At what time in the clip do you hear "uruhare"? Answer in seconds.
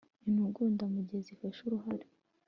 1.67-2.05